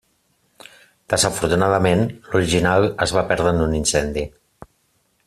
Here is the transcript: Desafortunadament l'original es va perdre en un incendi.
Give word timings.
Desafortunadament 1.13 2.01
l'original 2.31 2.89
es 3.07 3.15
va 3.19 3.25
perdre 3.33 3.55
en 3.57 3.63
un 3.67 3.77
incendi. 3.85 4.25